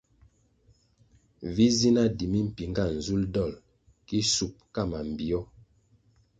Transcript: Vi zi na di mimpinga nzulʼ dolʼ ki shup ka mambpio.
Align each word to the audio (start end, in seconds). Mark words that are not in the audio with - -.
Vi 1.55 1.67
zi 1.77 1.89
na 1.95 2.03
di 2.17 2.25
mimpinga 2.33 2.83
nzulʼ 2.97 3.29
dolʼ 3.33 3.59
ki 4.07 4.17
shup 4.33 4.53
ka 4.73 4.81
mambpio. 4.91 5.39